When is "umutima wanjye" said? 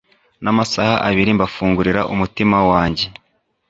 2.13-3.05